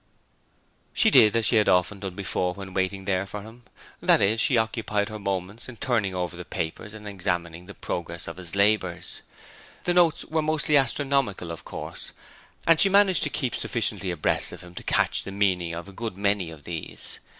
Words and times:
She 0.93 1.11
did 1.11 1.35
as 1.35 1.45
she 1.45 1.57
had 1.57 1.69
often 1.69 1.99
done 1.99 2.15
before 2.15 2.55
when 2.55 2.73
waiting 2.73 3.05
there 3.05 3.27
for 3.27 3.43
him; 3.43 3.61
that 4.01 4.19
is, 4.19 4.41
she 4.41 4.57
occupied 4.57 5.09
her 5.09 5.19
moments 5.19 5.69
in 5.69 5.77
turning 5.77 6.15
over 6.15 6.35
the 6.35 6.43
papers 6.43 6.95
and 6.95 7.07
examining 7.07 7.67
the 7.67 7.75
progress 7.75 8.27
of 8.27 8.37
his 8.37 8.55
labours. 8.55 9.21
The 9.83 9.93
notes 9.93 10.25
were 10.25 10.41
mostly 10.41 10.75
astronomical, 10.75 11.51
of 11.51 11.65
course, 11.65 12.13
and 12.65 12.79
she 12.79 12.89
had 12.89 12.93
managed 12.93 13.21
to 13.21 13.29
keep 13.29 13.53
sufficiently 13.53 14.09
abreast 14.09 14.51
of 14.51 14.61
him 14.61 14.73
to 14.73 14.81
catch 14.83 15.21
the 15.21 15.29
meaning 15.31 15.75
of 15.75 15.87
a 15.87 15.91
good 15.93 16.17
many 16.17 16.49
of 16.49 16.63
these. 16.63 17.19